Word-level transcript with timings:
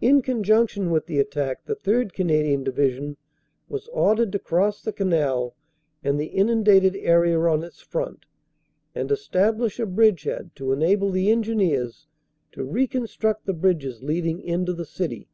"In 0.00 0.22
conjunction 0.22 0.90
with 0.90 1.04
the 1.04 1.18
attack 1.18 1.66
the 1.66 1.76
3rd. 1.76 2.14
Canadian 2.14 2.64
Divi 2.64 2.94
sion 2.94 3.16
was 3.68 3.86
ordered 3.88 4.32
to 4.32 4.38
cross 4.38 4.80
the 4.80 4.94
Canal 4.94 5.54
and 6.02 6.18
the 6.18 6.28
inundated 6.28 6.96
area 6.96 7.38
on 7.38 7.62
its 7.62 7.82
front, 7.82 8.24
and 8.94 9.10
establish 9.12 9.78
a 9.78 9.84
bridgehead 9.84 10.52
to 10.56 10.72
enable 10.72 11.10
the 11.10 11.30
Engineers 11.30 12.06
to 12.52 12.64
reconstruct 12.64 13.44
the 13.44 13.52
bridges 13.52 14.02
leading 14.02 14.40
into 14.40 14.72
the 14.72 14.86
city. 14.86 15.28